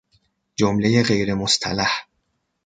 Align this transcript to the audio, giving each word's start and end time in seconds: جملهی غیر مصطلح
جملهی 0.55 1.03
غیر 1.03 1.33
مصطلح 1.33 1.91